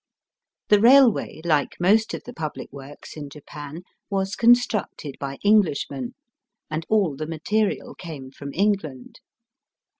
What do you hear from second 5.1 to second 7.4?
by Englishmen, and aU the